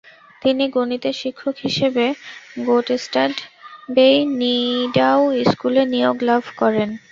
তিনি 0.41 0.63
গণিতের 0.69 1.15
শিক্ষক 1.21 1.55
হিসেবে 1.65 2.05
গোট্স্টাড 2.65 3.33
বেই 3.89 4.17
নিডাউ 4.39 5.19
স্কুলে 5.49 5.83
নিয়োগ 5.93 6.17
লাভ 6.29 6.43
করেন। 6.57 6.89